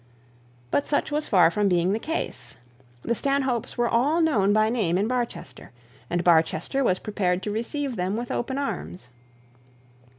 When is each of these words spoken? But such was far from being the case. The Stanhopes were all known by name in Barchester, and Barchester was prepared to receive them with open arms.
But 0.71 0.87
such 0.87 1.11
was 1.11 1.27
far 1.27 1.51
from 1.51 1.69
being 1.69 1.93
the 1.93 1.99
case. 1.99 2.55
The 3.03 3.13
Stanhopes 3.13 3.77
were 3.77 3.87
all 3.87 4.19
known 4.19 4.51
by 4.51 4.67
name 4.67 4.97
in 4.97 5.07
Barchester, 5.07 5.69
and 6.09 6.23
Barchester 6.23 6.83
was 6.83 6.97
prepared 6.97 7.43
to 7.43 7.51
receive 7.51 7.97
them 7.97 8.17
with 8.17 8.31
open 8.31 8.57
arms. 8.57 9.09